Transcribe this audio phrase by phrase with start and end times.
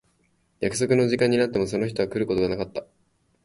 [0.61, 2.87] 約束の時間になってもその人は来ることがなかった。